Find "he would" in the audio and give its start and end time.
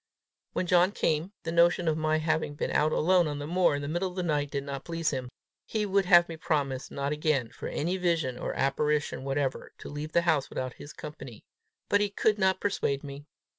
5.67-6.05